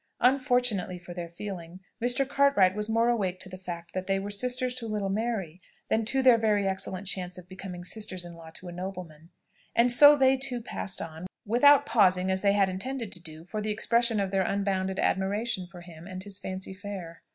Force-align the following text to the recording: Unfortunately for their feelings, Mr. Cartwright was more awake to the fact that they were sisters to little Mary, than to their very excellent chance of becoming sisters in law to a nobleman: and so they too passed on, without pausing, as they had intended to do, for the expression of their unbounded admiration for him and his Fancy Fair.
Unfortunately 0.21 0.97
for 0.97 1.13
their 1.13 1.29
feelings, 1.29 1.79
Mr. 2.01 2.27
Cartwright 2.27 2.73
was 2.73 2.89
more 2.89 3.07
awake 3.07 3.39
to 3.39 3.49
the 3.49 3.55
fact 3.59 3.93
that 3.93 4.07
they 4.07 4.17
were 4.17 4.31
sisters 4.31 4.73
to 4.73 4.87
little 4.87 5.11
Mary, 5.11 5.61
than 5.89 6.05
to 6.05 6.23
their 6.23 6.39
very 6.39 6.67
excellent 6.67 7.05
chance 7.05 7.37
of 7.37 7.47
becoming 7.47 7.83
sisters 7.83 8.25
in 8.25 8.33
law 8.33 8.49
to 8.49 8.67
a 8.67 8.71
nobleman: 8.71 9.29
and 9.75 9.91
so 9.91 10.15
they 10.15 10.37
too 10.37 10.59
passed 10.59 11.03
on, 11.03 11.27
without 11.45 11.85
pausing, 11.85 12.31
as 12.31 12.41
they 12.41 12.53
had 12.53 12.67
intended 12.67 13.11
to 13.11 13.21
do, 13.21 13.45
for 13.45 13.61
the 13.61 13.69
expression 13.69 14.19
of 14.19 14.31
their 14.31 14.41
unbounded 14.41 14.97
admiration 14.97 15.67
for 15.67 15.81
him 15.81 16.07
and 16.07 16.23
his 16.23 16.39
Fancy 16.39 16.73
Fair. 16.73 17.21